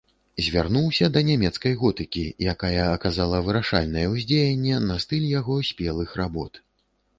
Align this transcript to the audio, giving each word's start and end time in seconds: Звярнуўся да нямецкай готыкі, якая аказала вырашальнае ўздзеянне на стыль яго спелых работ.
Звярнуўся 0.43 1.09
да 1.17 1.21
нямецкай 1.27 1.73
готыкі, 1.81 2.23
якая 2.55 2.87
аказала 2.95 3.43
вырашальнае 3.49 4.07
ўздзеянне 4.15 4.83
на 4.89 4.99
стыль 5.07 5.31
яго 5.39 5.61
спелых 5.71 6.19
работ. 6.25 6.53